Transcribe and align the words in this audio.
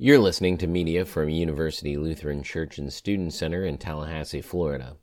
You're 0.00 0.20
listening 0.20 0.58
to 0.58 0.68
media 0.68 1.04
from 1.04 1.28
University 1.28 1.96
Lutheran 1.96 2.44
Church 2.44 2.78
and 2.78 2.92
Student 2.92 3.32
Center 3.32 3.64
in 3.64 3.78
Tallahassee, 3.78 4.40
Florida. 4.40 4.96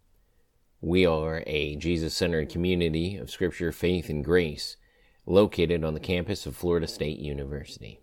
We 0.80 1.06
are 1.06 1.44
a 1.46 1.76
Jesus 1.76 2.14
centered 2.14 2.48
community 2.48 3.18
of 3.18 3.30
Scripture, 3.30 3.74
faith, 3.74 4.08
and 4.08 4.24
grace 4.24 4.78
located 5.26 5.84
on 5.84 5.96
the 5.96 6.00
campus 6.00 6.46
of 6.46 6.56
Florida 6.56 6.88
State 6.88 7.20
University. 7.20 8.00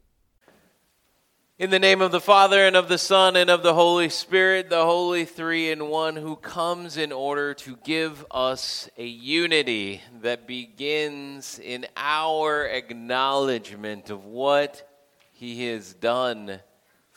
In 1.59 1.71
the 1.71 1.79
name 1.79 2.03
of 2.03 2.13
the 2.13 2.21
Father, 2.21 2.67
and 2.67 2.77
of 2.77 2.91
the 2.91 2.99
Son, 2.99 3.37
and 3.37 3.49
of 3.49 3.63
the 3.63 3.73
Holy 3.73 4.11
Spirit, 4.11 4.69
the 4.69 4.85
Holy 4.85 5.25
Three 5.25 5.71
in 5.71 5.89
One, 5.89 6.17
who 6.17 6.37
comes 6.37 6.99
in 6.99 7.11
order 7.11 7.55
to 7.55 7.79
give 7.87 8.27
us 8.31 8.91
a 8.99 9.07
unity 9.07 10.03
that 10.21 10.47
begins 10.47 11.59
in 11.59 11.87
our 11.97 12.67
acknowledgement 12.67 14.11
of 14.11 14.27
what 14.27 14.87
He 15.33 15.69
has 15.69 15.95
done 15.95 16.61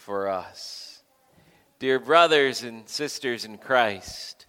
for 0.05 0.29
us. 0.29 1.01
Dear 1.79 1.97
brothers 1.97 2.61
and 2.61 2.87
sisters 2.87 3.43
in 3.43 3.57
Christ, 3.57 4.44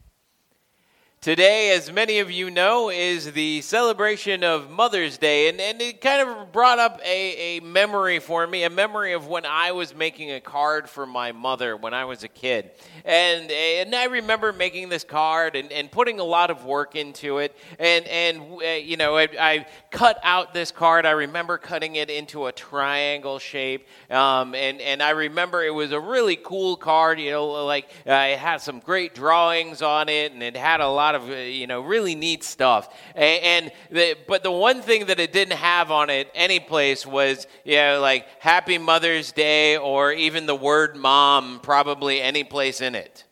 Today, 1.26 1.72
as 1.72 1.90
many 1.90 2.20
of 2.20 2.30
you 2.30 2.52
know, 2.52 2.88
is 2.88 3.32
the 3.32 3.60
celebration 3.62 4.44
of 4.44 4.70
Mother's 4.70 5.18
Day, 5.18 5.48
and, 5.48 5.60
and 5.60 5.82
it 5.82 6.00
kind 6.00 6.28
of 6.28 6.52
brought 6.52 6.78
up 6.78 7.00
a, 7.04 7.56
a 7.56 7.60
memory 7.62 8.20
for 8.20 8.46
me, 8.46 8.62
a 8.62 8.70
memory 8.70 9.12
of 9.12 9.26
when 9.26 9.44
I 9.44 9.72
was 9.72 9.92
making 9.92 10.30
a 10.30 10.40
card 10.40 10.88
for 10.88 11.04
my 11.04 11.32
mother 11.32 11.76
when 11.76 11.94
I 11.94 12.04
was 12.04 12.22
a 12.22 12.28
kid. 12.28 12.70
And, 13.04 13.50
and 13.50 13.92
I 13.92 14.04
remember 14.04 14.52
making 14.52 14.88
this 14.88 15.02
card 15.02 15.56
and, 15.56 15.72
and 15.72 15.90
putting 15.90 16.20
a 16.20 16.24
lot 16.24 16.52
of 16.52 16.64
work 16.64 16.94
into 16.94 17.38
it. 17.38 17.56
And, 17.80 18.06
and 18.06 18.62
uh, 18.62 18.66
you 18.80 18.96
know, 18.96 19.16
I, 19.16 19.28
I, 19.36 19.66
cut 19.90 20.20
out 20.22 20.54
this 20.54 20.70
card. 20.70 21.06
I 21.06 21.12
remember 21.12 21.58
cutting 21.58 21.96
it 21.96 22.10
into 22.10 22.46
a 22.46 22.52
triangle 22.52 23.40
shape. 23.40 23.88
Um, 24.10 24.54
and, 24.54 24.80
and 24.80 25.02
I 25.02 25.10
remember 25.10 25.64
it 25.64 25.74
was 25.74 25.90
a 25.90 25.98
really 25.98 26.36
cool 26.36 26.76
card, 26.76 27.18
you 27.18 27.32
know, 27.32 27.64
like 27.64 27.86
uh, 28.06 28.12
it 28.12 28.38
had 28.38 28.58
some 28.58 28.78
great 28.78 29.14
drawings 29.14 29.82
on 29.82 30.08
it, 30.08 30.32
and 30.32 30.42
it 30.42 30.56
had 30.56 30.80
a 30.80 30.88
lot 30.88 31.15
of 31.16 31.28
uh, 31.30 31.34
you 31.34 31.66
know 31.66 31.80
really 31.80 32.14
neat 32.14 32.44
stuff. 32.44 32.88
And, 33.14 33.42
and 33.42 33.72
the, 33.90 34.16
but 34.28 34.42
the 34.42 34.50
one 34.50 34.82
thing 34.82 35.06
that 35.06 35.18
it 35.18 35.32
didn't 35.32 35.56
have 35.56 35.90
on 35.90 36.10
it 36.10 36.30
any 36.34 36.60
place 36.60 37.06
was 37.06 37.46
you 37.64 37.76
know 37.76 38.00
like 38.00 38.26
Happy 38.38 38.78
Mother's 38.78 39.32
Day 39.32 39.76
or 39.76 40.12
even 40.12 40.46
the 40.46 40.54
word 40.54 40.96
mom 40.96 41.60
probably 41.60 42.20
any 42.20 42.44
place 42.44 42.80
in 42.80 42.94
it. 42.94 43.24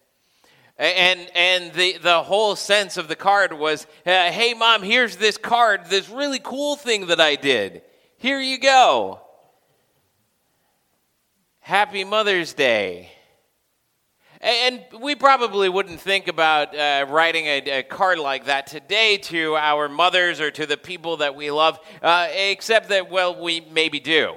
And 0.77 1.31
and 1.37 1.73
the 1.73 1.99
the 1.99 2.23
whole 2.23 2.57
sense 2.57 2.97
of 2.97 3.07
the 3.07 3.15
card 3.15 3.53
was, 3.53 3.87
uh, 4.05 4.33
hey 4.33 4.55
mom, 4.55 4.83
here's 4.83 5.17
this 5.17 5.37
card, 5.37 5.87
this 5.87 6.09
really 6.09 6.41
cool 6.43 6.75
thing 6.75 7.07
that 7.07 7.21
I 7.21 7.37
did. 7.37 7.83
Here 8.17 8.41
you 8.41 8.59
go. 8.59 9.21
Happy 11.61 12.05
Mother's 12.05 12.53
Day. 12.53 13.14
And 14.45 14.85
we 15.01 15.15
probably 15.15 15.71
wouldn't 15.71 16.01
think 16.01 16.29
about 16.29 16.77
uh, 16.77 17.07
writing 17.09 17.47
a, 17.47 17.79
a, 17.79 17.83
card 17.83 18.19
like 18.19 18.45
that 18.45 18.67
today 18.67 19.17
to 19.17 19.57
our 19.57 19.89
mothers 19.89 20.39
or 20.39 20.51
to 20.51 20.67
the 20.67 20.77
people 20.77 21.17
that 21.17 21.35
we 21.35 21.51
love, 21.51 21.81
uh, 22.03 22.29
except 22.31 22.91
that, 22.91 23.11
well, 23.11 23.41
we 23.41 23.63
maybe 23.73 24.01
do. 24.01 24.35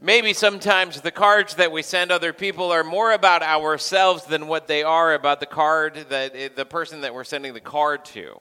Maybe 0.00 0.32
sometimes 0.32 1.00
the 1.00 1.12
cards 1.12 1.54
that 1.54 1.70
we 1.70 1.82
send 1.82 2.10
other 2.10 2.32
people 2.32 2.72
are 2.72 2.82
more 2.82 3.12
about 3.12 3.44
ourselves 3.44 4.24
than 4.24 4.48
what 4.48 4.66
they 4.66 4.82
are 4.82 5.14
about 5.14 5.38
the 5.38 5.46
card 5.46 6.06
that 6.08 6.34
eh, 6.34 6.48
the 6.52 6.64
person 6.66 7.02
that 7.02 7.14
we're 7.14 7.22
sending 7.22 7.54
the 7.54 7.60
card 7.60 8.04
to. 8.06 8.36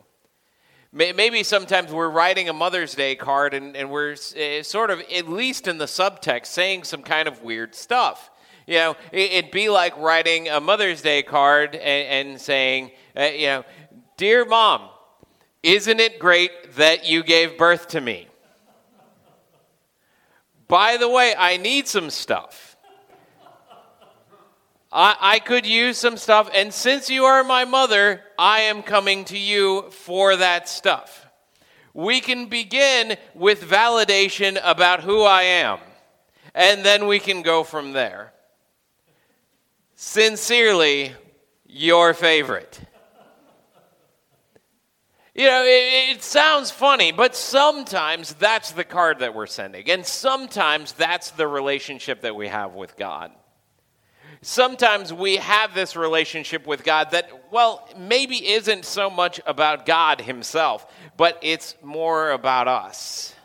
Maybe 0.92 1.44
sometimes 1.44 1.92
we're 1.92 2.10
writing 2.10 2.50
a 2.50 2.54
Mother's 2.54 2.96
Day 2.96 3.14
card 3.14 3.54
and, 3.54 3.78
and 3.78 3.92
we're 3.92 4.14
uh, 4.14 4.64
sort 4.64 4.90
of, 4.90 5.02
at 5.02 5.30
least 5.30 5.68
in 5.68 5.78
the 5.78 5.86
subtext, 5.86 6.48
saying 6.48 6.86
some 6.86 7.04
kind 7.04 7.28
of 7.28 7.44
weird 7.44 7.76
stuff. 7.76 8.32
You 8.68 8.76
know, 8.76 8.96
it'd 9.12 9.52
be 9.52 9.70
like 9.70 9.98
writing 9.98 10.50
a 10.50 10.60
Mother's 10.60 11.02
Day 11.02 11.24
card 11.24 11.76
and, 11.76 12.30
and 12.30 12.42
saying, 12.42 12.92
uh, 13.18 13.24
you 13.24 13.48
know, 13.48 13.66
Dear 14.18 14.46
Mom, 14.46 14.90
isn't 15.64 16.00
it 16.00 16.20
great 16.20 16.74
that 16.76 17.06
you 17.06 17.24
gave 17.24 17.58
birth 17.58 17.90
to 17.90 18.02
me? 18.02 18.28
By 20.68 20.98
the 20.98 21.10
way, 21.10 21.36
I 21.38 21.58
need 21.58 21.88
some 21.88 22.10
stuff. 22.10 22.78
I, 24.92 25.16
I 25.20 25.40
could 25.40 25.66
use 25.66 25.98
some 25.98 26.18
stuff, 26.18 26.50
and 26.54 26.74
since 26.74 27.10
you 27.10 27.26
are 27.26 27.44
my 27.44 27.66
mother, 27.66 28.22
I 28.38 28.62
am 28.62 28.84
coming 28.84 29.26
to 29.26 29.38
you 29.38 29.90
for 29.92 30.36
that 30.36 30.68
stuff. 30.68 31.26
We 31.94 32.22
can 32.22 32.48
begin 32.48 33.18
with 33.34 33.62
validation 33.62 34.60
about 34.64 35.02
who 35.02 35.24
I 35.24 35.44
am, 35.44 35.80
and 36.54 36.86
then 36.86 37.08
we 37.08 37.20
can 37.20 37.42
go 37.42 37.64
from 37.64 37.94
there. 37.94 38.34
Sincerely, 40.04 41.12
your 41.68 42.16
favorite. 42.16 42.80
You 45.36 45.46
know, 45.46 45.64
it, 45.64 46.16
it, 46.16 46.24
sounds 46.24 46.72
funny, 46.72 47.12
but 47.12 47.36
sometimes 47.36 48.34
that's 48.34 48.72
the 48.72 48.84
card 48.84 49.20
that 49.20 49.36
we're 49.36 49.46
sending. 49.46 49.92
And 49.92 50.04
sometimes 50.04 50.94
that's 50.94 51.30
the 51.30 51.48
relationship 51.48 52.22
that 52.22 52.36
we 52.36 52.48
have 52.48 52.74
with 52.74 52.98
God. 52.98 53.32
Sometimes 54.42 55.14
we 55.14 55.36
have 55.36 55.76
this 55.76 55.96
relationship 55.96 56.66
with 56.66 56.84
God 56.84 57.12
that, 57.12 57.30
well, 57.52 57.88
maybe 57.96 58.54
isn't 58.54 58.86
so 58.86 59.08
much 59.08 59.40
about 59.46 59.86
God 59.86 60.20
Himself, 60.20 60.92
but 61.16 61.38
it's 61.44 61.76
more 61.84 62.32
about 62.32 62.68
us. 62.68 63.36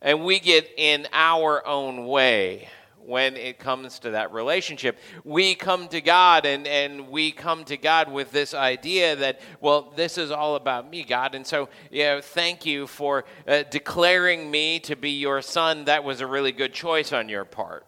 And 0.00 0.24
we 0.24 0.40
get 0.40 0.66
in 0.78 1.06
our 1.12 1.64
own 1.66 2.06
way 2.06 2.70
when 3.06 3.36
it 3.36 3.58
comes 3.58 3.98
to 4.00 4.10
that 4.10 4.32
relationship. 4.32 4.98
We 5.24 5.54
come 5.54 5.88
to 5.88 6.00
God 6.00 6.46
and, 6.46 6.66
and 6.66 7.08
we 7.08 7.32
come 7.32 7.64
to 7.64 7.76
God 7.76 8.10
with 8.10 8.30
this 8.30 8.54
idea 8.54 9.16
that, 9.16 9.40
well, 9.60 9.92
this 9.96 10.18
is 10.18 10.30
all 10.30 10.56
about 10.56 10.88
me, 10.88 11.04
God. 11.04 11.34
And 11.34 11.46
so, 11.46 11.68
you 11.90 12.04
know, 12.04 12.20
thank 12.20 12.64
you 12.64 12.86
for 12.86 13.24
uh, 13.46 13.64
declaring 13.70 14.50
me 14.50 14.78
to 14.80 14.96
be 14.96 15.10
your 15.10 15.42
son. 15.42 15.84
That 15.86 16.04
was 16.04 16.20
a 16.20 16.26
really 16.26 16.52
good 16.52 16.72
choice 16.72 17.12
on 17.12 17.28
your 17.28 17.44
part. 17.44 17.86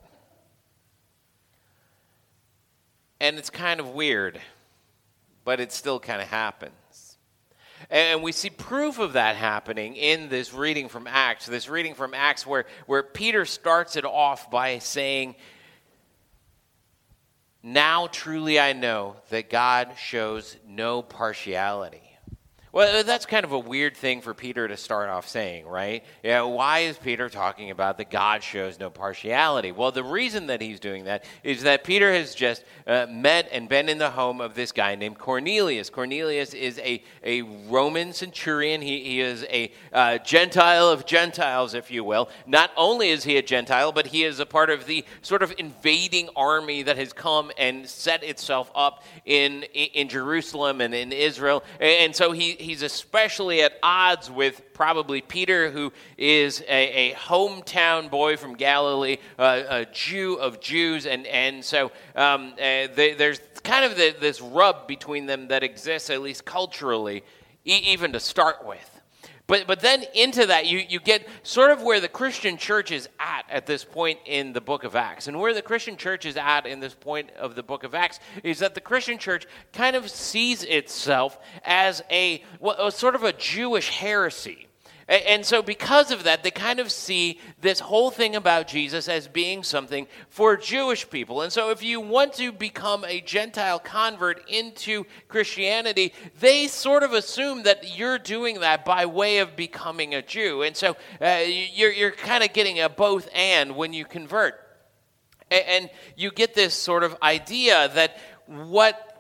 And 3.20 3.38
it's 3.38 3.50
kind 3.50 3.80
of 3.80 3.90
weird, 3.90 4.40
but 5.44 5.60
it 5.60 5.72
still 5.72 5.98
kind 5.98 6.20
of 6.20 6.28
happens. 6.28 7.05
And 7.90 8.22
we 8.22 8.32
see 8.32 8.50
proof 8.50 8.98
of 8.98 9.14
that 9.14 9.36
happening 9.36 9.96
in 9.96 10.28
this 10.28 10.52
reading 10.52 10.88
from 10.88 11.06
Acts, 11.06 11.46
this 11.46 11.68
reading 11.68 11.94
from 11.94 12.14
Acts 12.14 12.46
where, 12.46 12.66
where 12.86 13.02
Peter 13.02 13.44
starts 13.44 13.96
it 13.96 14.04
off 14.04 14.50
by 14.50 14.78
saying, 14.78 15.36
Now 17.62 18.06
truly 18.06 18.58
I 18.58 18.72
know 18.72 19.16
that 19.30 19.50
God 19.50 19.94
shows 19.98 20.56
no 20.66 21.02
partiality. 21.02 22.05
Well, 22.76 23.04
that's 23.04 23.24
kind 23.24 23.46
of 23.46 23.52
a 23.52 23.58
weird 23.58 23.96
thing 23.96 24.20
for 24.20 24.34
Peter 24.34 24.68
to 24.68 24.76
start 24.76 25.08
off 25.08 25.26
saying, 25.26 25.66
right? 25.66 26.04
Yeah, 26.22 26.42
why 26.42 26.80
is 26.80 26.98
Peter 26.98 27.30
talking 27.30 27.70
about 27.70 27.96
that 27.96 28.10
God 28.10 28.42
shows 28.42 28.78
no 28.78 28.90
partiality? 28.90 29.72
Well, 29.72 29.92
the 29.92 30.04
reason 30.04 30.48
that 30.48 30.60
he's 30.60 30.78
doing 30.78 31.04
that 31.04 31.24
is 31.42 31.62
that 31.62 31.84
Peter 31.84 32.12
has 32.12 32.34
just 32.34 32.64
uh, 32.86 33.06
met 33.08 33.48
and 33.50 33.66
been 33.66 33.88
in 33.88 33.96
the 33.96 34.10
home 34.10 34.42
of 34.42 34.54
this 34.54 34.72
guy 34.72 34.94
named 34.94 35.18
Cornelius. 35.18 35.88
Cornelius 35.88 36.52
is 36.52 36.78
a, 36.80 37.02
a 37.24 37.40
Roman 37.40 38.12
centurion, 38.12 38.82
he, 38.82 39.02
he 39.02 39.20
is 39.22 39.44
a 39.44 39.72
uh, 39.94 40.18
Gentile 40.18 40.90
of 40.90 41.06
Gentiles, 41.06 41.72
if 41.72 41.90
you 41.90 42.04
will. 42.04 42.28
Not 42.46 42.72
only 42.76 43.08
is 43.08 43.24
he 43.24 43.38
a 43.38 43.42
Gentile, 43.42 43.90
but 43.90 44.08
he 44.08 44.22
is 44.22 44.38
a 44.38 44.44
part 44.44 44.68
of 44.68 44.84
the 44.84 45.02
sort 45.22 45.42
of 45.42 45.54
invading 45.56 46.28
army 46.36 46.82
that 46.82 46.98
has 46.98 47.14
come 47.14 47.50
and 47.56 47.88
set 47.88 48.22
itself 48.22 48.70
up 48.74 49.02
in, 49.24 49.62
in 49.62 50.10
Jerusalem 50.10 50.82
and 50.82 50.94
in 50.94 51.10
Israel. 51.10 51.64
And 51.80 52.14
so 52.14 52.32
he 52.32 52.65
he's 52.66 52.82
especially 52.82 53.62
at 53.62 53.78
odds 53.82 54.28
with 54.28 54.60
probably 54.74 55.22
Peter, 55.22 55.70
who 55.70 55.92
is 56.18 56.62
a, 56.68 57.12
a 57.12 57.14
hometown 57.14 58.10
boy 58.10 58.36
from 58.36 58.54
Galilee, 58.54 59.18
uh, 59.38 59.62
a 59.68 59.86
Jew 59.86 60.34
of 60.34 60.60
Jews. 60.60 61.06
And, 61.06 61.26
and 61.26 61.64
so 61.64 61.92
um, 62.16 62.52
uh, 62.54 62.88
they, 62.94 63.14
there's 63.16 63.40
kind 63.62 63.84
of 63.84 63.96
the, 63.96 64.14
this 64.18 64.40
rub 64.40 64.88
between 64.88 65.26
them 65.26 65.48
that 65.48 65.62
exists, 65.62 66.10
at 66.10 66.20
least 66.20 66.44
culturally, 66.44 67.22
e- 67.64 67.82
even 67.86 68.12
to 68.12 68.20
start 68.20 68.66
with. 68.66 68.95
But, 69.48 69.68
but 69.68 69.80
then 69.80 70.04
into 70.14 70.46
that, 70.46 70.66
you, 70.66 70.82
you 70.88 70.98
get 70.98 71.26
sort 71.44 71.70
of 71.70 71.80
where 71.82 72.00
the 72.00 72.08
Christian 72.08 72.56
church 72.56 72.90
is 72.90 73.08
at 73.20 73.44
at 73.48 73.66
this 73.66 73.84
point 73.84 74.18
in 74.24 74.52
the 74.52 74.60
book 74.60 74.82
of 74.82 74.96
Acts. 74.96 75.28
And 75.28 75.38
where 75.38 75.54
the 75.54 75.62
Christian 75.62 75.96
church 75.96 76.26
is 76.26 76.36
at 76.36 76.66
in 76.66 76.80
this 76.80 76.94
point 76.94 77.30
of 77.38 77.54
the 77.54 77.62
book 77.62 77.84
of 77.84 77.94
Acts 77.94 78.18
is 78.42 78.58
that 78.58 78.74
the 78.74 78.80
Christian 78.80 79.18
church 79.18 79.46
kind 79.72 79.94
of 79.94 80.10
sees 80.10 80.64
itself 80.64 81.38
as 81.64 82.02
a, 82.10 82.42
well, 82.58 82.90
sort 82.90 83.14
of 83.14 83.22
a 83.22 83.32
Jewish 83.32 83.90
heresy. 83.90 84.66
And 85.08 85.46
so, 85.46 85.62
because 85.62 86.10
of 86.10 86.24
that, 86.24 86.42
they 86.42 86.50
kind 86.50 86.80
of 86.80 86.90
see 86.90 87.38
this 87.60 87.78
whole 87.78 88.10
thing 88.10 88.34
about 88.34 88.66
Jesus 88.66 89.08
as 89.08 89.28
being 89.28 89.62
something 89.62 90.08
for 90.28 90.56
Jewish 90.56 91.08
people. 91.08 91.42
And 91.42 91.52
so, 91.52 91.70
if 91.70 91.80
you 91.80 92.00
want 92.00 92.32
to 92.34 92.50
become 92.50 93.04
a 93.04 93.20
Gentile 93.20 93.78
convert 93.78 94.48
into 94.48 95.04
Christianity, 95.28 96.12
they 96.40 96.66
sort 96.66 97.04
of 97.04 97.12
assume 97.12 97.62
that 97.62 97.96
you're 97.96 98.18
doing 98.18 98.58
that 98.60 98.84
by 98.84 99.06
way 99.06 99.38
of 99.38 99.54
becoming 99.54 100.12
a 100.12 100.22
Jew. 100.22 100.62
And 100.62 100.76
so, 100.76 100.96
uh, 101.20 101.44
you're, 101.46 101.92
you're 101.92 102.10
kind 102.10 102.42
of 102.42 102.52
getting 102.52 102.80
a 102.80 102.88
both 102.88 103.28
and 103.32 103.76
when 103.76 103.92
you 103.92 104.04
convert. 104.04 104.60
And 105.52 105.88
you 106.16 106.32
get 106.32 106.54
this 106.54 106.74
sort 106.74 107.04
of 107.04 107.16
idea 107.22 107.88
that 107.94 108.18
what 108.46 109.15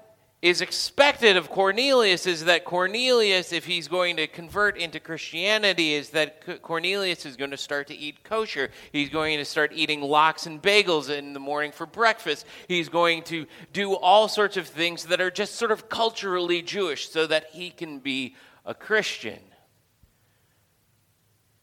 is 0.46 0.60
expected 0.60 1.36
of 1.36 1.50
Cornelius 1.50 2.24
is 2.24 2.44
that 2.44 2.64
Cornelius, 2.64 3.52
if 3.52 3.64
he's 3.64 3.88
going 3.88 4.16
to 4.16 4.28
convert 4.28 4.78
into 4.78 5.00
Christianity, 5.00 5.94
is 5.94 6.10
that 6.10 6.62
Cornelius 6.62 7.26
is 7.26 7.36
going 7.36 7.50
to 7.50 7.56
start 7.56 7.88
to 7.88 7.96
eat 7.96 8.22
kosher. 8.22 8.70
He's 8.92 9.08
going 9.08 9.38
to 9.38 9.44
start 9.44 9.72
eating 9.74 10.00
lox 10.00 10.46
and 10.46 10.62
bagels 10.62 11.10
in 11.10 11.32
the 11.32 11.40
morning 11.40 11.72
for 11.72 11.84
breakfast. 11.84 12.46
He's 12.68 12.88
going 12.88 13.24
to 13.24 13.46
do 13.72 13.94
all 13.94 14.28
sorts 14.28 14.56
of 14.56 14.68
things 14.68 15.06
that 15.06 15.20
are 15.20 15.32
just 15.32 15.56
sort 15.56 15.72
of 15.72 15.88
culturally 15.88 16.62
Jewish 16.62 17.10
so 17.10 17.26
that 17.26 17.46
he 17.50 17.70
can 17.70 17.98
be 17.98 18.36
a 18.64 18.72
Christian. 18.72 19.40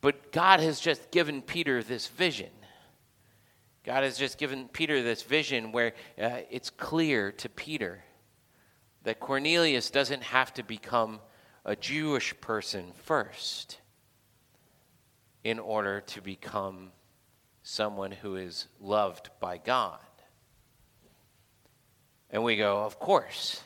But 0.01 0.33
God 0.33 0.59
has 0.59 0.81
just 0.81 1.09
given 1.09 1.41
Peter 1.41 1.81
this 1.81 2.09
vision. 2.09 2.50
God 3.85 4.03
has 4.03 4.18
just 4.18 4.38
given 4.38 4.68
Peter 4.68 5.01
this 5.01 5.24
vision 5.24 5.71
where 5.71 5.94
uh, 6.21 6.39
it's 6.51 6.69
clear 6.69 7.31
to 7.31 7.47
Peter 7.47 8.03
that 9.03 9.19
Cornelius 9.19 9.89
doesn't 9.89 10.23
have 10.23 10.53
to 10.55 10.63
become 10.63 11.19
a 11.65 11.75
Jewish 11.75 12.39
person 12.41 12.91
first 13.03 13.79
in 15.44 15.59
order 15.59 16.01
to 16.01 16.21
become 16.21 16.91
someone 17.63 18.11
who 18.11 18.35
is 18.35 18.67
loved 18.79 19.29
by 19.39 19.57
God. 19.57 20.00
And 22.29 22.44
we 22.44 22.57
go, 22.57 22.83
of 22.83 23.00
course. 23.00 23.61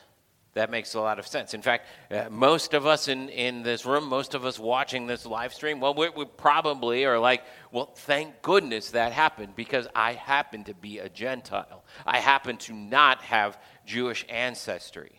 That 0.54 0.70
makes 0.70 0.94
a 0.94 1.00
lot 1.00 1.20
of 1.20 1.26
sense. 1.26 1.54
In 1.54 1.62
fact, 1.62 1.86
uh, 2.10 2.24
most 2.30 2.74
of 2.74 2.84
us 2.84 3.06
in, 3.06 3.28
in 3.28 3.62
this 3.62 3.86
room, 3.86 4.08
most 4.08 4.34
of 4.34 4.44
us 4.44 4.58
watching 4.58 5.06
this 5.06 5.24
live 5.24 5.54
stream, 5.54 5.78
well, 5.78 5.94
we, 5.94 6.08
we 6.08 6.24
probably 6.24 7.04
are 7.04 7.18
like, 7.18 7.44
well, 7.70 7.92
thank 7.94 8.42
goodness 8.42 8.90
that 8.90 9.12
happened 9.12 9.54
because 9.54 9.86
I 9.94 10.14
happen 10.14 10.64
to 10.64 10.74
be 10.74 10.98
a 10.98 11.08
Gentile. 11.08 11.84
I 12.04 12.18
happen 12.18 12.56
to 12.58 12.72
not 12.72 13.22
have 13.22 13.56
Jewish 13.86 14.26
ancestry. 14.28 15.17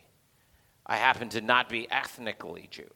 I 0.89 0.97
happen 0.97 1.29
to 1.29 1.41
not 1.41 1.69
be 1.69 1.89
ethnically 1.91 2.67
Jewish. 2.71 2.89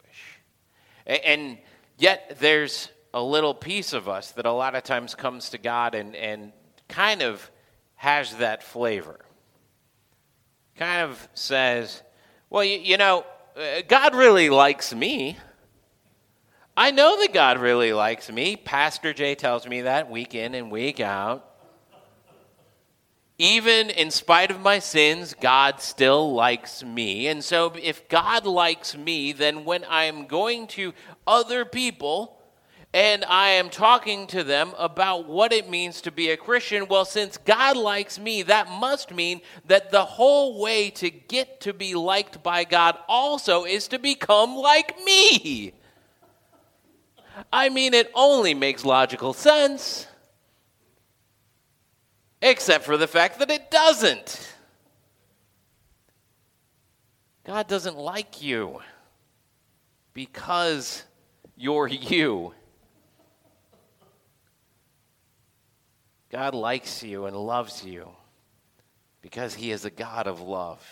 And 1.06 1.58
yet, 1.96 2.38
there's 2.40 2.88
a 3.14 3.22
little 3.22 3.54
piece 3.54 3.92
of 3.92 4.08
us 4.08 4.32
that 4.32 4.46
a 4.46 4.52
lot 4.52 4.74
of 4.74 4.82
times 4.82 5.14
comes 5.14 5.50
to 5.50 5.58
God 5.58 5.94
and, 5.94 6.16
and 6.16 6.52
kind 6.88 7.22
of 7.22 7.48
has 7.94 8.34
that 8.36 8.64
flavor. 8.64 9.20
Kind 10.76 11.02
of 11.02 11.28
says, 11.34 12.02
well, 12.50 12.64
you, 12.64 12.78
you 12.78 12.96
know, 12.96 13.24
uh, 13.56 13.82
God 13.86 14.16
really 14.16 14.50
likes 14.50 14.92
me. 14.92 15.38
I 16.76 16.90
know 16.90 17.20
that 17.20 17.32
God 17.32 17.58
really 17.58 17.92
likes 17.92 18.28
me. 18.28 18.56
Pastor 18.56 19.12
Jay 19.12 19.36
tells 19.36 19.68
me 19.68 19.82
that 19.82 20.10
week 20.10 20.34
in 20.34 20.54
and 20.56 20.72
week 20.72 20.98
out. 20.98 21.53
Even 23.38 23.90
in 23.90 24.12
spite 24.12 24.52
of 24.52 24.60
my 24.60 24.78
sins, 24.78 25.34
God 25.34 25.80
still 25.80 26.32
likes 26.34 26.84
me. 26.84 27.26
And 27.26 27.42
so, 27.42 27.72
if 27.82 28.08
God 28.08 28.46
likes 28.46 28.96
me, 28.96 29.32
then 29.32 29.64
when 29.64 29.84
I'm 29.88 30.26
going 30.26 30.68
to 30.68 30.92
other 31.26 31.64
people 31.64 32.40
and 32.92 33.24
I 33.24 33.48
am 33.48 33.70
talking 33.70 34.28
to 34.28 34.44
them 34.44 34.72
about 34.78 35.26
what 35.26 35.52
it 35.52 35.68
means 35.68 36.00
to 36.02 36.12
be 36.12 36.30
a 36.30 36.36
Christian, 36.36 36.86
well, 36.86 37.04
since 37.04 37.36
God 37.36 37.76
likes 37.76 38.20
me, 38.20 38.42
that 38.42 38.70
must 38.70 39.12
mean 39.12 39.40
that 39.66 39.90
the 39.90 40.04
whole 40.04 40.60
way 40.60 40.90
to 40.90 41.10
get 41.10 41.60
to 41.62 41.72
be 41.74 41.96
liked 41.96 42.40
by 42.40 42.62
God 42.62 42.96
also 43.08 43.64
is 43.64 43.88
to 43.88 43.98
become 43.98 44.54
like 44.54 44.96
me. 45.04 45.72
I 47.52 47.68
mean, 47.68 47.94
it 47.94 48.12
only 48.14 48.54
makes 48.54 48.84
logical 48.84 49.32
sense 49.32 50.06
except 52.44 52.84
for 52.84 52.98
the 52.98 53.08
fact 53.08 53.38
that 53.38 53.50
it 53.50 53.70
doesn't. 53.70 54.54
God 57.44 57.66
doesn't 57.66 57.96
like 57.96 58.42
you 58.42 58.80
because 60.12 61.02
you're 61.56 61.88
you. 61.88 62.52
God 66.30 66.54
likes 66.54 67.02
you 67.02 67.24
and 67.24 67.36
loves 67.36 67.84
you 67.84 68.10
because 69.22 69.54
He 69.54 69.70
is 69.70 69.86
a 69.86 69.90
God 69.90 70.26
of 70.26 70.40
love. 70.40 70.84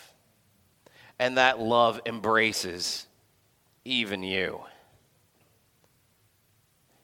And 1.19 1.37
that 1.37 1.59
love 1.59 2.01
embraces 2.07 3.05
even 3.85 4.23
you. 4.23 4.61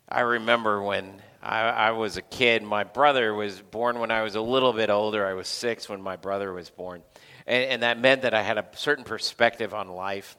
I 0.08 0.22
remember 0.22 0.82
when 0.82 1.22
I, 1.42 1.60
I, 1.62 1.92
was 1.92 2.18
a 2.18 2.22
kid. 2.22 2.64
My 2.64 2.84
brother 2.84 3.34
was 3.34 3.62
born 3.62 4.00
when 4.00 4.12
I 4.12 4.24
was 4.24 4.36
a 4.36 4.42
little 4.42 4.74
bit 4.74 4.90
older. 4.90 5.26
I 5.26 5.34
was 5.34 5.48
six 5.48 5.88
when 5.88 6.02
my 6.02 6.16
brother 6.16 6.52
was 6.52 6.70
born. 6.70 7.02
And, 7.48 7.64
and 7.64 7.84
that 7.84 8.00
meant 8.00 8.24
that 8.24 8.34
I 8.34 8.42
had 8.42 8.58
a 8.58 8.66
certain 8.76 9.06
perspective 9.06 9.74
on 9.74 9.88
life 9.88 10.38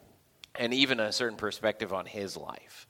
and 0.54 0.74
even 0.74 1.00
a 1.00 1.12
certain 1.12 1.38
perspective 1.38 1.92
on 1.92 2.06
his 2.06 2.36
life. 2.36 2.86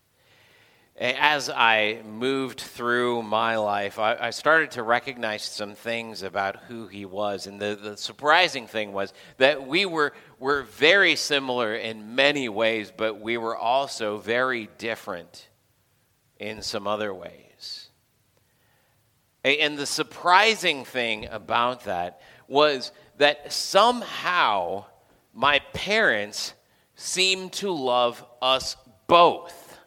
As 0.99 1.49
I 1.49 2.03
moved 2.05 2.61
through 2.61 3.23
my 3.23 3.57
life, 3.57 3.99
I, 3.99 4.17
I 4.21 4.31
started 4.31 4.73
to 4.73 4.83
recognize 4.83 5.43
some 5.43 5.75
things 5.75 6.23
about 6.23 6.57
who 6.69 6.89
he 6.89 7.07
was. 7.07 7.47
And 7.47 7.59
the, 7.59 7.79
the 7.81 7.97
surprising 7.97 8.67
thing 8.67 8.93
was 8.93 9.15
that 9.39 9.67
we 9.67 9.87
were, 9.87 10.13
were 10.39 10.63
very 10.63 11.17
similar 11.17 11.75
in 11.75 12.17
many 12.17 12.51
ways, 12.51 12.93
but 12.95 13.21
we 13.21 13.39
were 13.39 13.57
also 13.57 14.19
very 14.19 14.69
different 14.77 15.49
in 16.39 16.61
some 16.61 16.87
other 16.87 17.15
ways. 17.15 17.50
And 19.45 19.79
the 19.79 19.87
surprising 19.87 20.85
thing 20.85 21.27
about 21.31 21.85
that 21.85 22.21
was 22.47 22.93
that 23.17 23.53
somehow 23.53 24.85
my 25.33 25.61
parents 25.73 26.53
seemed 26.95 27.53
to 27.55 27.71
love 27.71 28.25
us 28.43 28.77
both. 29.07 29.79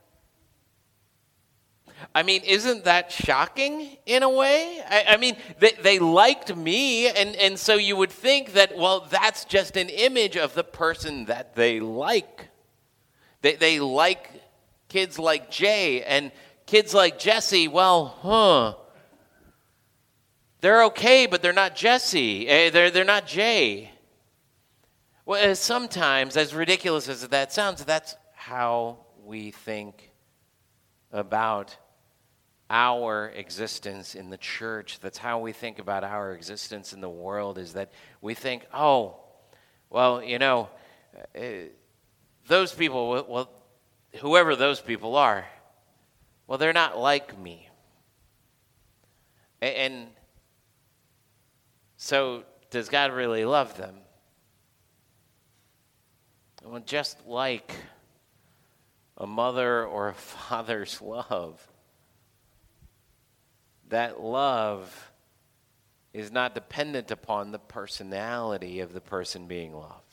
I 2.15 2.23
mean, 2.23 2.41
isn't 2.43 2.85
that 2.85 3.11
shocking 3.11 3.97
in 4.05 4.23
a 4.23 4.29
way? 4.29 4.81
I, 4.87 5.05
I, 5.09 5.17
mean, 5.17 5.37
they, 5.59 5.71
they 5.81 5.99
liked 5.99 6.55
me, 6.55 7.07
and, 7.07 7.35
and 7.35 7.57
so 7.57 7.75
you 7.75 7.95
would 7.95 8.11
think 8.11 8.53
that, 8.53 8.75
well, 8.75 9.07
that's 9.09 9.45
just 9.45 9.77
an 9.77 9.89
image 9.89 10.35
of 10.35 10.53
the 10.53 10.63
person 10.63 11.25
that 11.25 11.55
they 11.55 11.79
like. 11.79 12.49
They, 13.41 13.55
they 13.55 13.79
like 13.79 14.29
kids 14.89 15.17
like 15.17 15.49
Jay, 15.49 16.03
and 16.03 16.31
kids 16.65 16.93
like 16.93 17.19
Jesse, 17.19 17.67
well, 17.67 18.17
huh 18.21 18.75
they're 20.63 20.85
okay, 20.85 21.25
but 21.25 21.41
they're 21.41 21.51
not 21.51 21.75
Jesse. 21.75 22.47
Eh, 22.47 22.69
they're, 22.69 22.89
they're 22.89 23.03
not 23.03 23.27
Jay. 23.27 23.91
Well, 25.25 25.43
eh, 25.43 25.55
sometimes, 25.55 26.37
as 26.37 26.55
ridiculous 26.55 27.09
as 27.09 27.27
that 27.27 27.51
sounds, 27.51 27.83
that's 27.83 28.15
how 28.33 28.99
we 29.25 29.51
think 29.51 30.13
about 31.11 31.75
our 32.69 33.27
existence 33.27 34.15
in 34.15 34.29
the 34.29 34.37
church. 34.37 35.01
That's 35.01 35.17
how 35.17 35.39
we 35.39 35.51
think 35.51 35.79
about 35.79 36.05
our 36.05 36.31
existence 36.31 36.93
in 36.93 37.01
the 37.01 37.09
world, 37.09 37.57
is 37.57 37.73
that 37.73 37.91
we 38.21 38.33
think, 38.33 38.65
oh, 38.73 39.17
well, 39.89 40.23
you 40.23 40.39
know, 40.39 40.69
uh, 41.37 41.41
those 42.47 42.73
people, 42.73 43.25
well, 43.27 43.49
whoever 44.21 44.55
those 44.55 44.79
people 44.79 45.17
are, 45.17 45.45
well, 46.47 46.57
they're 46.57 46.71
not 46.71 46.97
like 46.97 47.37
me. 47.37 47.67
And 49.61 50.07
so, 52.03 52.43
does 52.69 52.89
God 52.89 53.13
really 53.13 53.45
love 53.45 53.77
them? 53.77 53.95
Well, 56.61 56.81
just 56.85 57.25
like 57.25 57.73
a 59.15 59.25
mother 59.25 59.85
or 59.85 60.09
a 60.09 60.13
father's 60.13 61.01
love, 61.01 61.65
that 63.87 64.19
love 64.19 65.13
is 66.11 66.29
not 66.29 66.53
dependent 66.53 67.09
upon 67.09 67.53
the 67.53 67.59
personality 67.59 68.81
of 68.81 68.91
the 68.91 68.99
person 68.99 69.47
being 69.47 69.73
loved. 69.73 70.12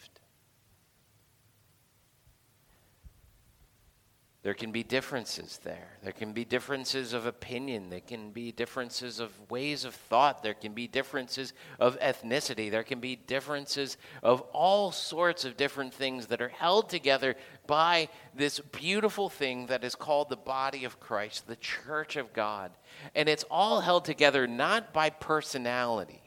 There 4.42 4.54
can 4.54 4.72
be 4.72 4.82
differences 4.82 5.60
there. 5.64 5.98
There 6.02 6.14
can 6.14 6.32
be 6.32 6.46
differences 6.46 7.12
of 7.12 7.26
opinion. 7.26 7.90
There 7.90 8.00
can 8.00 8.30
be 8.30 8.52
differences 8.52 9.20
of 9.20 9.32
ways 9.50 9.84
of 9.84 9.94
thought. 9.94 10.42
There 10.42 10.54
can 10.54 10.72
be 10.72 10.86
differences 10.86 11.52
of 11.78 12.00
ethnicity. 12.00 12.70
There 12.70 12.82
can 12.82 13.00
be 13.00 13.16
differences 13.16 13.98
of 14.22 14.40
all 14.52 14.92
sorts 14.92 15.44
of 15.44 15.58
different 15.58 15.92
things 15.92 16.28
that 16.28 16.40
are 16.40 16.48
held 16.48 16.88
together 16.88 17.36
by 17.66 18.08
this 18.34 18.60
beautiful 18.60 19.28
thing 19.28 19.66
that 19.66 19.84
is 19.84 19.94
called 19.94 20.30
the 20.30 20.36
body 20.36 20.84
of 20.84 20.98
Christ, 21.00 21.46
the 21.46 21.56
church 21.56 22.16
of 22.16 22.32
God. 22.32 22.72
And 23.14 23.28
it's 23.28 23.44
all 23.50 23.80
held 23.80 24.06
together 24.06 24.46
not 24.46 24.94
by 24.94 25.10
personality, 25.10 26.22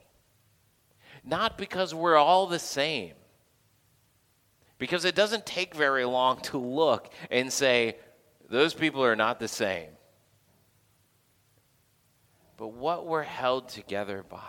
not 1.24 1.58
because 1.58 1.96
we're 1.96 2.18
all 2.18 2.46
the 2.46 2.60
same 2.60 3.14
because 4.84 5.06
it 5.06 5.16
doesn't 5.16 5.46
take 5.46 5.74
very 5.74 6.04
long 6.04 6.42
to 6.42 6.58
look 6.58 7.10
and 7.32 7.54
say, 7.54 7.96
those 8.50 8.74
people 8.74 9.02
are 9.02 9.16
not 9.16 9.40
the 9.40 9.48
same. 9.48 9.88
But 12.58 12.74
what 12.74 13.08
we're 13.08 13.24
held 13.24 13.70
together 13.70 14.26
by 14.28 14.42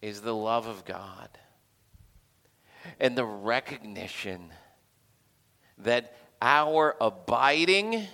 is 0.00 0.20
the 0.20 0.32
love 0.32 0.68
of 0.68 0.84
God 0.84 1.28
and 3.00 3.18
the 3.18 3.24
recognition 3.24 4.52
that 5.78 6.14
our 6.40 6.94
abiding 7.00 8.06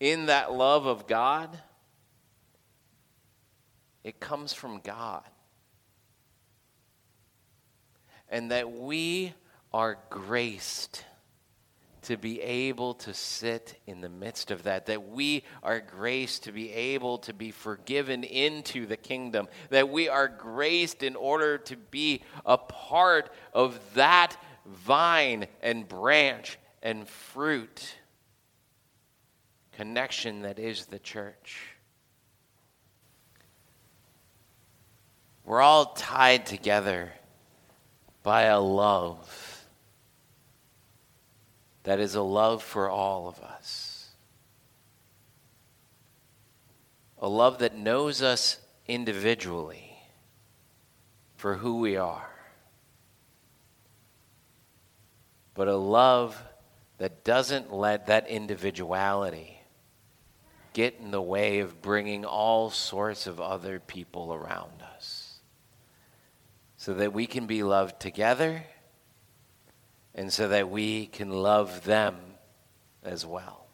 in 0.00 0.26
that 0.26 0.52
love 0.52 0.86
of 0.86 1.06
God 1.06 1.56
it 4.02 4.18
comes 4.18 4.52
from 4.52 4.80
God. 4.80 5.22
And 8.30 8.50
that 8.50 8.72
we 8.72 9.34
are 9.72 9.98
graced 10.08 11.04
to 12.02 12.16
be 12.16 12.40
able 12.40 12.94
to 12.94 13.12
sit 13.12 13.78
in 13.86 14.00
the 14.00 14.08
midst 14.08 14.50
of 14.50 14.62
that, 14.62 14.86
that 14.86 15.08
we 15.08 15.44
are 15.62 15.80
graced 15.80 16.44
to 16.44 16.52
be 16.52 16.72
able 16.72 17.18
to 17.18 17.34
be 17.34 17.50
forgiven 17.50 18.24
into 18.24 18.86
the 18.86 18.96
kingdom, 18.96 19.48
that 19.68 19.88
we 19.88 20.08
are 20.08 20.28
graced 20.28 21.02
in 21.02 21.14
order 21.14 21.58
to 21.58 21.76
be 21.76 22.22
a 22.46 22.56
part 22.56 23.30
of 23.52 23.78
that 23.94 24.36
vine 24.66 25.46
and 25.62 25.86
branch 25.88 26.58
and 26.82 27.06
fruit 27.08 27.96
connection 29.72 30.42
that 30.42 30.58
is 30.58 30.86
the 30.86 30.98
church. 30.98 31.58
We're 35.44 35.62
all 35.62 35.94
tied 35.94 36.46
together 36.46 37.12
by 38.22 38.42
a 38.42 38.60
love 38.60 39.64
that 41.84 41.98
is 41.98 42.14
a 42.14 42.22
love 42.22 42.62
for 42.62 42.90
all 42.90 43.28
of 43.28 43.40
us. 43.40 44.08
A 47.18 47.28
love 47.28 47.58
that 47.58 47.76
knows 47.76 48.22
us 48.22 48.58
individually 48.86 49.96
for 51.36 51.56
who 51.56 51.78
we 51.78 51.96
are, 51.96 52.30
but 55.54 55.68
a 55.68 55.76
love 55.76 56.42
that 56.98 57.24
doesn't 57.24 57.72
let 57.72 58.06
that 58.06 58.28
individuality 58.28 59.58
get 60.72 60.96
in 61.00 61.10
the 61.10 61.20
way 61.20 61.60
of 61.60 61.82
bringing 61.82 62.24
all 62.24 62.70
sorts 62.70 63.26
of 63.26 63.40
other 63.40 63.80
people 63.80 64.32
around 64.32 64.82
us 64.94 65.19
so 66.80 66.94
that 66.94 67.12
we 67.12 67.26
can 67.26 67.46
be 67.46 67.62
loved 67.62 68.00
together 68.00 68.64
and 70.14 70.32
so 70.32 70.48
that 70.48 70.70
we 70.70 71.04
can 71.04 71.30
love 71.30 71.84
them 71.84 72.16
as 73.04 73.26
well. 73.26 73.66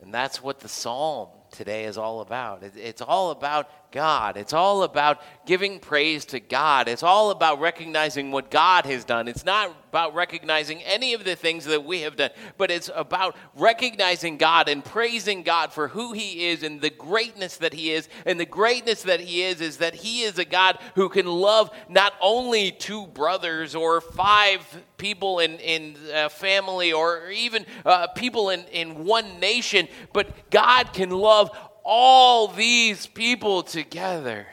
And 0.00 0.12
that's 0.12 0.42
what 0.42 0.58
the 0.58 0.68
psalm 0.68 1.28
today 1.52 1.84
is 1.84 1.98
all 1.98 2.20
about. 2.20 2.64
It's 2.64 3.00
all 3.00 3.30
about 3.30 3.92
God. 3.92 4.36
It's 4.36 4.52
all 4.52 4.82
about 4.82 5.22
giving 5.46 5.78
praise 5.78 6.24
to 6.26 6.40
God. 6.40 6.88
It's 6.88 7.04
all 7.04 7.30
about 7.30 7.60
recognizing 7.60 8.32
what 8.32 8.50
God 8.50 8.86
has 8.86 9.04
done. 9.04 9.28
It's 9.28 9.44
not 9.44 9.89
about 9.90 10.14
recognizing 10.14 10.82
any 10.82 11.14
of 11.14 11.24
the 11.24 11.34
things 11.34 11.64
that 11.64 11.84
we 11.84 12.02
have 12.02 12.16
done, 12.16 12.30
but 12.56 12.70
it's 12.70 12.88
about 12.94 13.36
recognizing 13.56 14.36
God 14.36 14.68
and 14.68 14.84
praising 14.84 15.42
God 15.42 15.72
for 15.72 15.88
who 15.88 16.12
He 16.12 16.46
is 16.46 16.62
and 16.62 16.80
the 16.80 16.90
greatness 16.90 17.56
that 17.56 17.74
He 17.74 17.90
is. 17.90 18.08
And 18.24 18.38
the 18.38 18.46
greatness 18.46 19.02
that 19.02 19.20
He 19.20 19.42
is 19.42 19.60
is 19.60 19.78
that 19.78 19.94
He 19.94 20.22
is 20.22 20.38
a 20.38 20.44
God 20.44 20.78
who 20.94 21.08
can 21.08 21.26
love 21.26 21.70
not 21.88 22.14
only 22.20 22.70
two 22.70 23.08
brothers 23.08 23.74
or 23.74 24.00
five 24.00 24.64
people 24.96 25.40
in, 25.40 25.58
in 25.58 25.96
a 26.14 26.30
family 26.30 26.92
or 26.92 27.28
even 27.30 27.66
uh, 27.84 28.06
people 28.08 28.50
in, 28.50 28.64
in 28.66 29.04
one 29.04 29.40
nation, 29.40 29.88
but 30.12 30.50
God 30.50 30.92
can 30.92 31.10
love 31.10 31.50
all 31.84 32.48
these 32.48 33.06
people 33.06 33.62
together. 33.62 34.46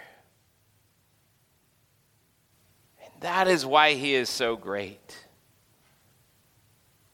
And 3.03 3.21
that 3.21 3.47
is 3.47 3.65
why 3.65 3.93
he 3.93 4.15
is 4.15 4.29
so 4.29 4.55
great. 4.55 5.26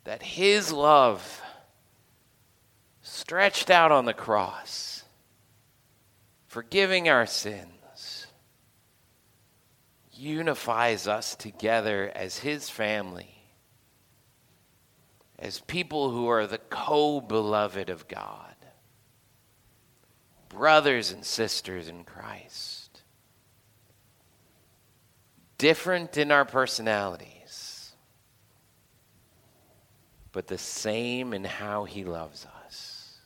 That 0.04 0.22
his 0.22 0.72
love 0.72 1.42
stretched 3.02 3.70
out 3.70 3.92
on 3.92 4.06
the 4.06 4.14
cross, 4.14 5.04
forgiving 6.48 7.10
our 7.10 7.26
sins, 7.26 8.28
unifies 10.12 11.08
us 11.08 11.36
together 11.36 12.12
as 12.16 12.40
his 12.40 12.70
family, 12.70 13.36
as 15.40 15.60
people 15.62 16.12
who 16.12 16.28
are 16.28 16.48
the 16.48 16.58
co 16.58 17.22
beloved 17.22 17.90
of 17.90 18.08
God 18.08 18.54
brothers 20.54 21.12
and 21.12 21.26
sisters 21.26 21.88
in 21.88 22.04
Christ. 22.04 23.02
Different 25.58 26.18
in 26.18 26.32
our 26.32 26.46
personalities, 26.46 27.28
but 30.34 30.48
the 30.48 30.58
same 30.58 31.34
in 31.34 31.46
how 31.46 31.86
He 31.86 32.04
loves 32.04 32.46
us. 32.66 33.18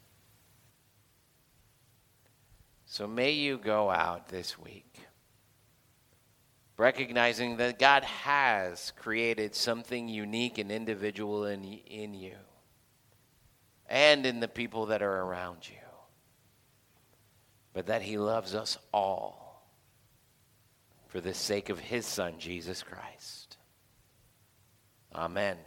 So 2.85 3.07
may 3.07 3.31
you 3.31 3.57
go 3.57 3.89
out 3.89 4.29
this 4.29 4.59
week 4.59 4.99
recognizing 6.77 7.57
that 7.57 7.79
God 7.79 8.03
has 8.03 8.93
created 8.95 9.55
something 9.55 10.07
unique 10.07 10.59
and 10.59 10.71
individual 10.71 11.45
in, 11.45 11.63
in 11.63 12.13
you 12.13 12.35
and 13.87 14.27
in 14.27 14.39
the 14.39 14.47
people 14.47 14.85
that 14.87 15.01
are 15.01 15.21
around 15.23 15.67
you 15.67 15.75
but 17.77 17.85
that 17.85 18.01
he 18.01 18.17
loves 18.17 18.55
us 18.55 18.75
all 18.91 19.69
for 21.09 21.21
the 21.21 21.35
sake 21.35 21.69
of 21.69 21.77
his 21.77 22.07
son, 22.07 22.33
Jesus 22.39 22.81
Christ. 22.81 23.57
Amen. 25.13 25.57